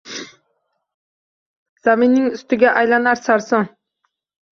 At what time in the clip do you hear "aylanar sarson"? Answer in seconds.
2.81-3.69